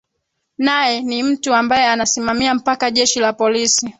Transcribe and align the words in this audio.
nae 0.57 1.01
ni 1.01 1.23
mtu 1.23 1.53
ambae 1.55 1.85
anasimamia 1.87 2.55
mpaka 2.55 2.91
jeshi 2.91 3.19
la 3.19 3.33
polisi 3.33 3.89